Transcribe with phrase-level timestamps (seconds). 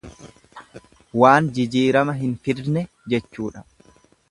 [1.23, 3.67] Waan jijiirama hin fidne jechuudha.